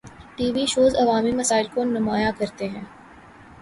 T 0.35 0.47
V 0.55 0.65
shows 0.65 0.91
عوامی 0.95 1.31
مسائل 1.31 1.67
کو 1.73 1.83
نمایاں 1.83 2.31
کرتے 2.39 2.65
ہیں۔ 2.69 2.85